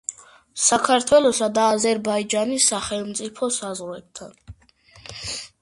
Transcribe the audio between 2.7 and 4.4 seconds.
სახელმწიფო საზღვართან.